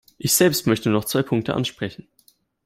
Ich 0.17 0.33
selbst 0.33 0.65
möchte 0.65 0.89
noch 0.89 1.05
zwei 1.05 1.21
Punkte 1.21 1.53
ansprechen. 1.53 2.07